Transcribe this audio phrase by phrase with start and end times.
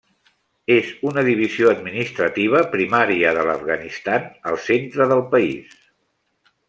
[0.75, 5.81] És una divisió administrativa primària de l'Afganistan al centre del país.